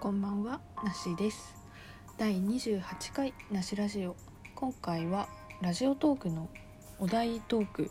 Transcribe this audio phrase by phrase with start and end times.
[0.00, 1.56] こんばんは、なしです。
[2.18, 4.14] 第28回なしラジオ。
[4.54, 5.28] 今回は
[5.60, 6.48] ラジオトークの
[7.00, 7.90] お題トーク、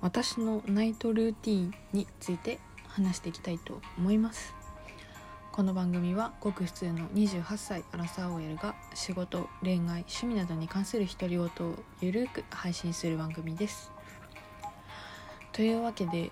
[0.00, 4.54] 私のナイトルーティンについて話していきたいと思います。
[5.50, 13.90] この番組はごく普通の28歳アラサー OL が仕事、恋愛、趣味などに関する独り言をゆるく配信する番組です。
[15.50, 16.30] というわけで、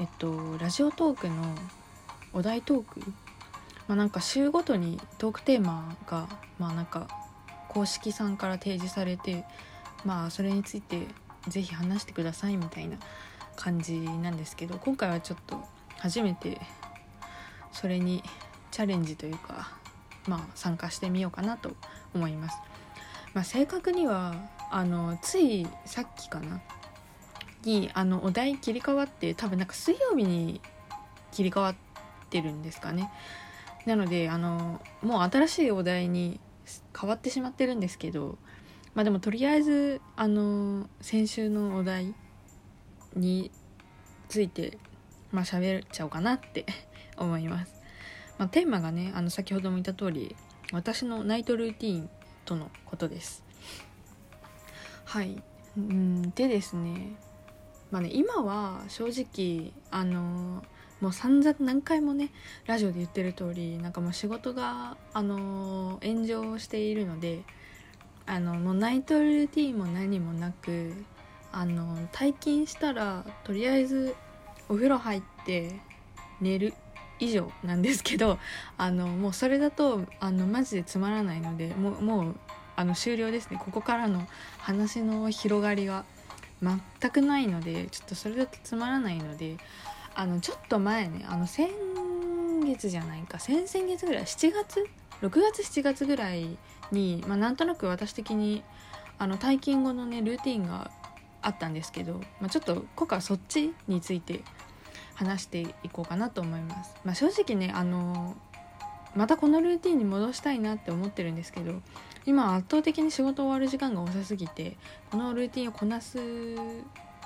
[0.00, 1.54] えっと、ラジオトークの
[2.32, 3.00] お題トーク
[3.88, 7.06] まあ、なんか週ごとにトークテーマがまあなんか
[7.68, 9.44] 公式さんから提示されて
[10.04, 11.06] まあそれについて
[11.48, 12.96] ぜひ話してくださいみたいな
[13.56, 15.62] 感じなんですけど今回はちょっと
[15.98, 16.60] 初めて
[17.72, 18.22] それに
[18.70, 19.72] チャレンジというか
[20.26, 21.72] まあ参加してみようかなと
[22.14, 22.58] 思います。
[23.34, 24.34] まあ、正確には
[24.70, 26.60] あのついさっきかな
[27.64, 30.60] にあのお題切り替わって多分なんか水曜日に
[31.32, 31.74] 切り替わっ
[32.30, 33.10] てるんですかね。
[33.86, 36.40] なのであのもう新しいお題に
[36.98, 38.38] 変わってしまってるんですけど
[38.94, 42.14] まあでもとりあえずあの先週のお題
[43.14, 43.50] に
[44.28, 44.78] ついて
[45.32, 46.64] まあ喋っちゃおうかなって
[47.18, 47.74] 思います、
[48.38, 50.34] まあ、テーマがねあの先ほども言った通り
[50.72, 52.10] 私のナイトルーティン
[52.44, 53.44] とのことです。
[55.04, 55.42] はい。
[55.76, 57.12] うんでですね。
[57.90, 60.64] まあね今は正直あの
[61.04, 62.30] もう散々何回もね
[62.64, 67.42] ラジオで言ってる通りなんかもう仕事が、あの炎上しているので
[68.24, 70.94] あのもうナイトルーティンも何もなく
[71.52, 74.16] あの退勤したらとりあえず
[74.70, 75.78] お風呂入って
[76.40, 76.72] 寝る
[77.18, 78.38] 以上なんですけど
[78.78, 82.34] あのもうそれだとあのマジでつまらないのでもうもう
[82.76, 83.60] あの終了ですね。
[83.62, 86.06] ここからの話の広がりが
[86.62, 89.58] 全くないのでちょっとそれだとつまらないので
[90.14, 91.70] あのちょっと前ねあの先
[92.64, 94.86] 月じゃないか先々月ぐらい7月
[95.22, 96.56] 6月7月ぐらい
[96.92, 98.62] に、まあ、なんとなく私的に
[99.18, 100.90] あの退勤後のねルーティンが
[101.42, 104.42] あったんですけど、まあ、ちょっと今回はそっちについて
[105.14, 108.34] 話していこうかなと思います、まあ、正直ねあの
[109.14, 111.80] またこのルーティンに戻したいなって思ってるんですけど
[112.26, 114.76] 今圧倒的に仕事終わる時間が遅すぎて
[115.10, 116.18] このルーティンをこなす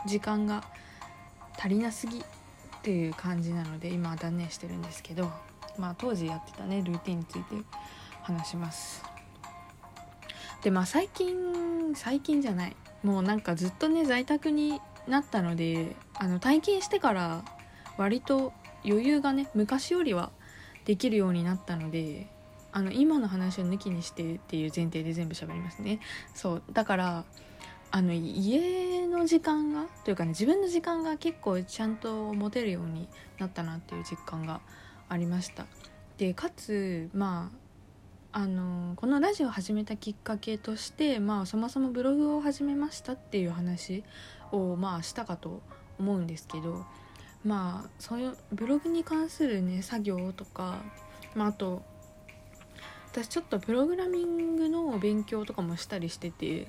[0.07, 0.65] 時間が
[1.59, 2.23] 足りなすぎ
[2.79, 5.31] っていう感じなので今は断念してるんですけど
[5.79, 7.57] まあ当時やってたねルーティンについて
[8.23, 9.03] 話します。
[10.63, 12.77] でまあ最近最近じゃない。
[13.03, 17.45] もうなんかずっとね在宅になったのであの退勤してから
[17.97, 18.53] 割と
[18.85, 20.31] 余裕がね昔よりは
[20.85, 22.27] できるようになったので
[22.73, 26.01] あの今の話を抜きにしてっていう前提で全部喋りますね。
[26.35, 27.25] そうだから
[27.91, 34.61] あの家の時間がというかね自分の時間が結構ちゃんと持てるようになったなっていう実感が
[35.09, 35.67] ありました。
[36.19, 37.51] でかつま
[38.33, 44.05] ああのこのラジオを始めたきっかけとしてまあそもそもブログを始めましたっていう話
[44.53, 45.63] をまあしたかと
[45.99, 46.85] 思うんですけど
[47.45, 50.83] まあそういうブログに関するね作業とか
[51.35, 51.83] まああと
[53.11, 56.69] 私ちょっとプログラミングの勉強とかもしたりしてて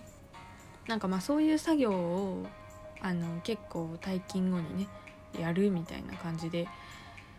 [0.90, 2.48] なんかまあそういう作業を
[3.00, 4.88] あの結構退勤後にね
[5.40, 6.68] やるみたいな感じで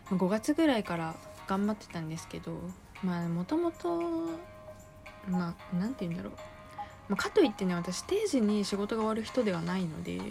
[0.09, 1.15] 5月ぐらいから
[1.47, 2.53] 頑張ってたんですけど
[3.03, 3.99] まあもともと
[5.27, 6.33] まあなんて言うんだろう、
[7.09, 10.21] まあ、かといってね私定時に仕事が終わる人ではないので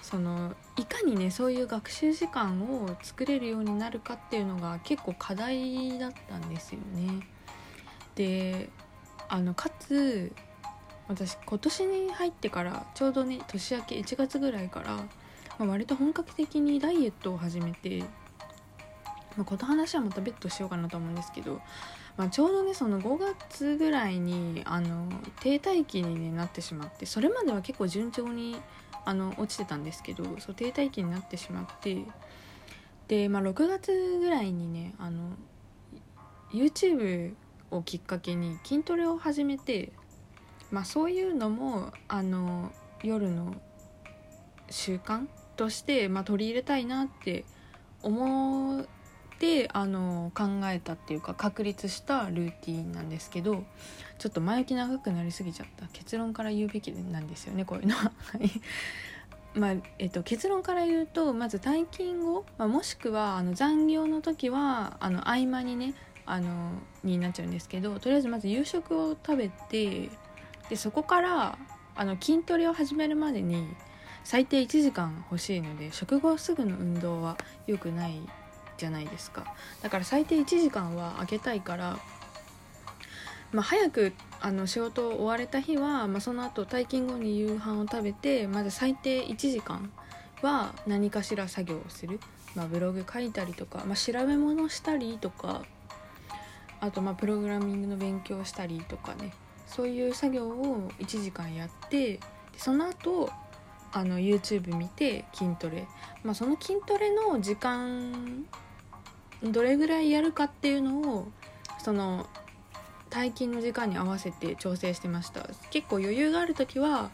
[0.00, 7.26] そのいかにねそういう学習時間を作れるようになるかっていうのが結構課題だったんですよね。
[8.14, 8.68] で
[9.28, 10.32] あのかつ
[11.08, 15.06] 私今年に入ってからちょうどね年明け1月ぐらいから、ま
[15.60, 18.00] あ、割と本格的にダイエットを始めて、
[19.36, 21.60] まあ、この話はまた別途しようかなと思うんですけど、
[22.16, 25.08] まあ、ちょうどねその5月ぐらいにあの
[25.40, 28.56] 停滞期に、ね、なってしまってそれまでは結構順調に
[29.06, 32.04] あの落ちてたんですけどそう停滞期になってしまって
[33.08, 35.30] で、まあ、6月ぐらいにねあの
[36.52, 37.32] YouTube
[37.70, 39.92] をきっかけに筋トレを始めて
[40.70, 42.72] まあそういうのもあの
[43.02, 43.54] 夜の
[44.70, 45.26] 習慣
[45.56, 47.44] として、まあ、取り入れたいなって
[48.02, 48.86] 思っ
[49.38, 53.64] てあの考えたっていうか確立したルーティンなんですけど
[54.18, 58.12] ちょっと前置き長くなりすぎちゃった結論から言うべきなんですよねこういうのは。
[59.54, 65.94] まあえっと、結論から言うとまず退勤後、まあ、もしくはあの残業の時はあの合間にね
[66.26, 66.72] あの
[67.02, 70.10] になっちゃうんですけどとりあえずまず夕食を食べて
[70.68, 71.58] でそこから
[71.94, 73.68] あの筋トレを始めるまでに
[74.24, 77.36] 最低1時間欲しいので食後すぐの運動は
[77.66, 78.20] 良くない
[78.76, 79.54] じゃないですか。
[79.82, 81.98] だから最低1時間は空けたいから
[83.52, 89.90] まあ、早くあの仕事を終われた日は、まあ、その後退勤後に夕飯を食べてまず最低1時間
[90.42, 92.20] は何かしら作業をする、
[92.54, 95.62] まあ、ブログ書いたりとか、まあ、調べ物したりとか
[96.80, 99.32] あとまあプログラミングの勉強したりとかね。
[99.68, 102.20] そういう作業を1時間やって
[102.56, 103.30] その後
[103.92, 105.86] あの YouTube 見て筋トレ、
[106.22, 108.44] まあ、その筋トレの時間
[109.42, 111.28] どれぐらいやるかっていうのを
[111.78, 112.26] その
[113.10, 115.48] 退勤の時間に合わせて調整してました。
[115.70, 117.10] 結構余裕がある時は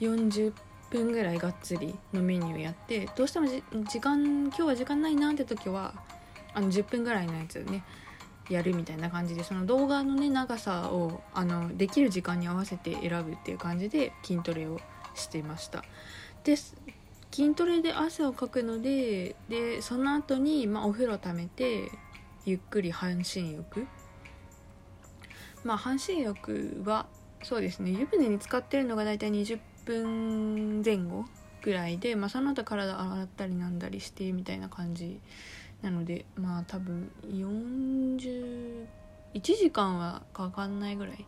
[0.00, 0.52] 40
[0.90, 5.94] 分ぐらいがっつりのメニューやってどうしても時間今日は時間ないなって時は
[6.54, 7.84] あの10分ぐらいのやつね。
[8.48, 14.80] やるみたいな感じでその動画のね長さをあのできる時間に合わせて選ぶっていう感じで筋トレを
[15.14, 15.84] していました。
[16.44, 16.56] で
[17.30, 21.90] 筋トレで汗をかくのででその後にまあ、お風呂ためて
[22.46, 23.86] ゆっくり半身浴。
[25.64, 27.06] まあ半身浴は
[27.42, 31.24] そうですね湯船に浸かってるのが大体20分前後
[31.62, 35.20] ぐらいで、まあ、その後体洗ったりなんだりしてみたいな感じ
[35.82, 38.86] なのでまあ多分41
[39.40, 41.24] 時間はかかんないぐらい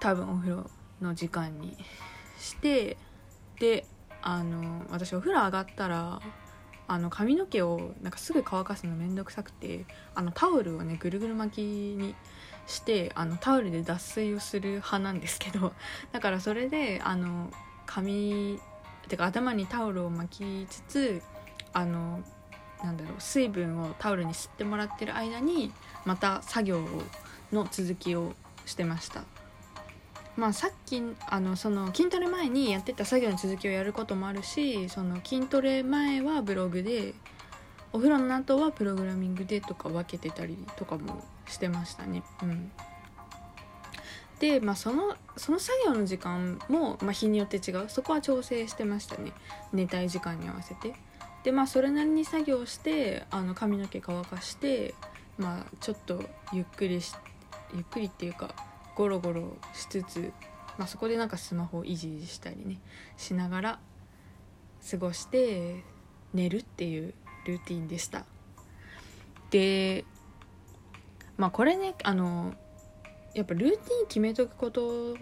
[0.00, 0.70] 多分お風呂
[1.00, 1.76] の時間に
[2.38, 2.96] して
[3.60, 3.86] で
[4.22, 6.20] あの私お風呂上がったら
[6.86, 12.14] あの髪の毛をなんかすぐ乾かすのめんどくさくてあのタオルをねぐるぐる巻きに
[12.66, 15.72] してあのタオルで脱水をする派なんですけど
[16.12, 17.50] だからそれであの
[17.86, 18.60] 髪
[19.08, 21.22] てか頭にタオルを巻きつつ
[21.72, 22.22] あの
[22.84, 25.72] なんだろう水分をタオルに吸ってもらってる間に
[26.04, 26.84] また作業
[27.50, 28.34] の続きを
[28.66, 29.24] してました。
[30.36, 37.14] まあさっきあのその筋トレ前にやってた作業の続きをやることもあるしその筋トレ前はブログで
[37.92, 42.22] お風呂の後はプログラミングでとか分けてたりとかもしてましたね。
[42.42, 42.70] うん。
[44.40, 47.88] でまあそのその作業の時間も、まあ、日によって違う。
[47.88, 49.32] そこは調整してましたね。
[49.72, 50.94] 寝たい時間に合わせて。
[51.44, 54.94] でまあそれなりに作業してあの髪の毛乾かして
[55.36, 57.14] まあちょっとゆっくりし
[57.74, 58.54] ゆっくりっていうか
[58.96, 60.32] ゴロゴロしつつ、
[60.78, 62.78] まあ、そこでなんかスマホをいじいじしたりね
[63.16, 63.78] しながら
[64.90, 65.82] 過ごして
[66.32, 67.14] 寝るっていう
[67.46, 68.24] ルーティンでした。
[69.50, 70.04] で
[71.36, 72.54] まあこれねあの
[73.34, 75.16] やっぱルーティン決めとくこと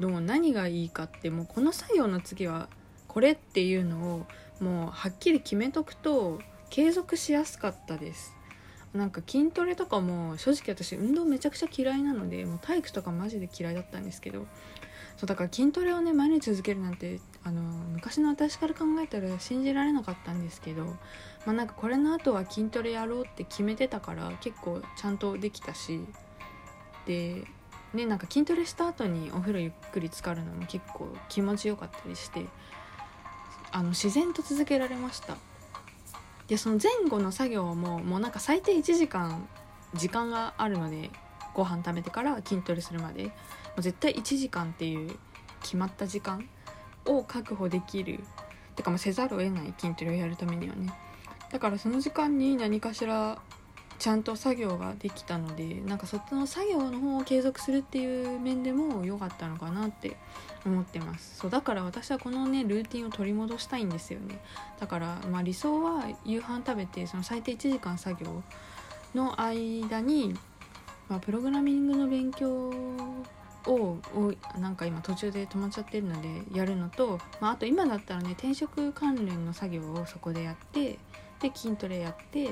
[0.00, 2.68] の何がいいかってもうこの作業の次は
[3.08, 4.26] これっていうのを
[4.62, 8.34] もうはっきり決めとくと継続しやすかったです。
[8.94, 14.46] なんか筋トレとかも正直私運動めちゃくちゃ嫌いなのでもう体育とかマジで嫌いだったんですけど
[15.16, 20.96] そうだから筋トレをね毎日続けるなんてあの昔の私から考えたら信じられなかったんですけどま
[21.46, 26.00] あなんかこれの後は筋トレやろうって決めてたから結構ちゃんとできたし
[27.06, 27.44] で
[27.94, 32.44] ねなんか筋トレした後にお風呂ゆっくり浸かるのも結構気持ちよかったりして
[33.72, 35.36] あの自然と続けられました。
[36.46, 39.48] でその前後の作業ももうなんか最低1時間
[39.94, 41.10] 時間があるので
[41.54, 43.32] ご飯食べてから筋トレするまで。
[43.72, 45.16] もう絶対1時間っていう
[45.62, 46.46] 決まった時間
[47.06, 48.20] を確保できる。
[48.76, 50.92] てかもうせざるを得ない筋トレをやるためにはね。
[51.50, 53.38] だからその時間に何かしら
[54.02, 60.16] ちゃんと作業ができたのでなんかそっちの作業の方を継続するっていう面でも良かったのかなって
[60.66, 61.38] 思ってます。
[61.38, 64.40] そうだから私はこのねルーティンを取り戻したいんですよね。
[64.80, 68.42] だからまあ理想は夕飯食べてその最低1時間作業
[69.14, 70.34] の間に
[71.08, 72.72] まあ、プログラミングの勉強
[73.66, 73.98] を
[74.58, 80.98] なんか今途中で止まっちゃってるのでやるのと、まあ、あと今だったらね転職関連の作業をそこでやって
[81.40, 82.50] で筋トレやって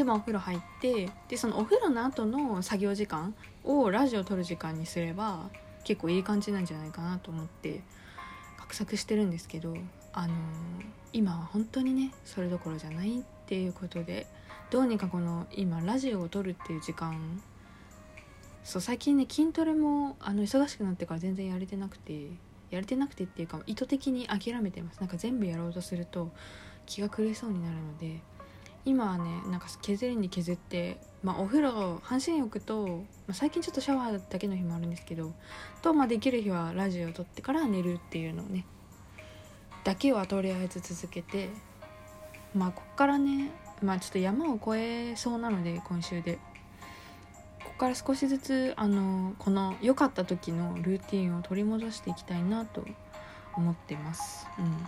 [0.00, 5.50] でもお風呂入ってでそのお風呂の後の作業時間をラジオ撮る時間にすれば
[5.84, 7.82] 結構いい感じなんじゃないかなと思って
[8.66, 9.74] 画策してるんですけど
[10.14, 10.36] あのー、
[11.12, 14.26] 今は本当にねそれどころじゃないっていうことで
[14.70, 17.42] どうにかこの今ラジオを撮るっていう時間
[18.64, 22.30] そう最近ね筋トレもあの忙しくなってから全然やれてなくて
[22.70, 25.00] やれてなくてっていうか意図的に諦めてます。
[25.00, 26.30] なんか全部やろうとすると
[26.86, 28.22] 気が狂いそうになるので
[28.84, 35.32] 今はねなんか削りに削ってまあお風呂半身浴と、まあ、最近ちょっとシャワーだけの日もあるんですけど
[35.82, 38.64] と、まあ、できる日はラジオを撮ってから寝るっていうのをね
[39.84, 41.50] だけはとりあえず続けて
[42.54, 43.50] まあこっからね
[43.82, 46.38] まあちょっと山を越えそうなので今週で。
[47.64, 52.84] ここから少しずつあのこの良かった時のルーティンを取り戻していきたいなと
[53.54, 54.46] 思ってます。
[54.58, 54.64] うん。
[54.66, 54.80] ま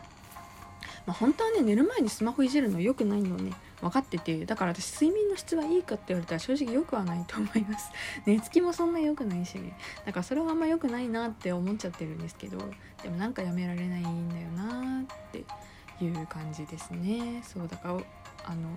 [1.08, 3.52] あ、本当はね寝る前にスマホいじるの良くないのね。
[3.82, 7.90] 分かっててだから私睡眠の質はいいかって言われたら正直良くはないと思います。
[8.24, 12.58] 寝つきもそんな良くないしねだからそれはあんま良くないなって思っちゃってるんですけど
[13.02, 15.44] でもなんかやめられないんだよなって
[16.02, 17.42] いう感じですね。
[17.42, 17.94] そうだから
[18.46, 18.68] あの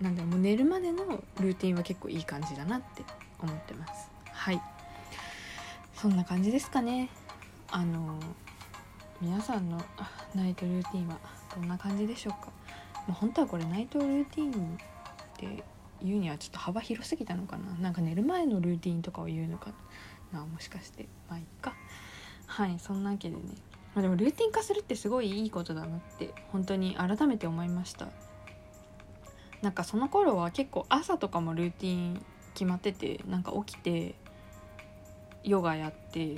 [0.00, 1.04] なんだろうもう寝るまでの
[1.40, 3.04] ルーティンは結構いい感じだなって
[3.40, 4.10] 思ってます。
[4.32, 4.60] はい。
[5.94, 7.08] そんな感じですかね。
[7.70, 8.18] あの
[9.20, 9.82] 皆さんの
[10.34, 11.18] ナイトルーティンは
[11.54, 12.52] どんな感じでしょうか、
[13.08, 14.54] まあ、本当はこれナイトルーティンっ
[15.38, 15.64] て
[16.02, 17.72] 言うにはちょっと幅広すぎたのかな。
[17.80, 19.72] なんか寝る前のルーティンとかを言うのか
[20.30, 20.44] な。
[20.44, 21.08] もしかして。
[21.28, 21.72] まあいっか。
[22.46, 23.42] はいそんなわけでね、
[23.94, 28.08] まあ、でもルーティン化するってすごいいいことだなって本当に改めて思いました。
[29.62, 32.24] なんかその頃は結構朝とかもルーティン
[32.54, 34.14] 決まっててなんか起きて
[35.44, 36.36] ヨガやって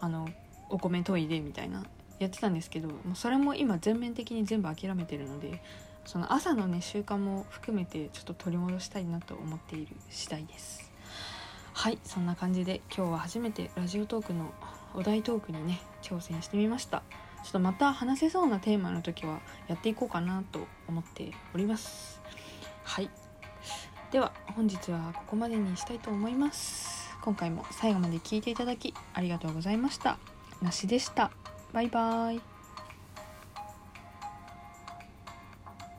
[0.00, 0.28] あの
[0.68, 1.84] お米研いでみたいな。
[2.20, 5.60] やってたんですけどもうそれも今全面的に全部諦めてるので
[6.04, 10.90] その朝のね習慣も含めてちょっと取り戻したいなと思っている次第です。
[11.72, 14.52] はいそんな感じで今日は初めてラジオトークの
[14.94, 17.02] お題トークにね挑戦してみました。
[17.42, 22.20] ちょっとまた話せそうなテーマの時はやっていこうかなと思っております。
[22.84, 23.08] はい。
[24.10, 27.08] では本日はここまでにしたいと思います。
[27.22, 30.18] 今回も最後まで聞いていただきありがとうございました。
[30.60, 31.39] なしでした。
[31.72, 32.49] バイバイ。